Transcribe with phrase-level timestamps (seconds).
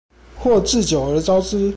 [0.35, 1.69] 或置酒而招之